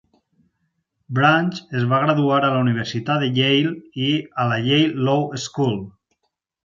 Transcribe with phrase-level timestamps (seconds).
[1.17, 3.75] Branch es va graduar a la Universitat de Yale
[4.07, 4.09] i
[4.45, 5.79] a la Yale Law School.